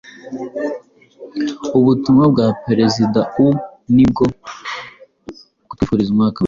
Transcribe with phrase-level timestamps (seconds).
[1.77, 3.47] Ubutumwa bwa Perezida u
[3.93, 4.23] ni ubwo
[5.69, 6.39] kutwifuriza umwaka mushya